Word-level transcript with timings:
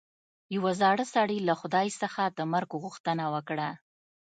یوه 0.55 0.71
زاړه 0.81 1.05
سړي 1.13 1.37
له 1.47 1.53
خدای 1.61 1.87
څخه 2.01 2.21
د 2.37 2.39
مرګ 2.53 2.69
غوښتنه 2.81 3.25
وکړه. 3.33 3.69